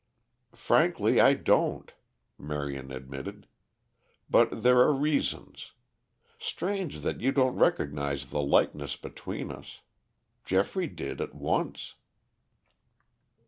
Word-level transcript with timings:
"Frankly, 0.55 1.21
I 1.21 1.35
don't," 1.35 1.93
Marion 2.39 2.91
admitted. 2.91 3.45
"But 4.31 4.63
there 4.63 4.79
are 4.79 4.91
reasons. 4.91 5.73
Strange 6.39 7.01
that 7.01 7.21
you 7.21 7.31
don't 7.31 7.55
recognize 7.55 8.29
the 8.31 8.41
likeness 8.41 8.95
between 8.95 9.51
us. 9.51 9.81
Geoffrey 10.43 10.87
did 10.87 11.21
at 11.21 11.35
once." 11.35 11.93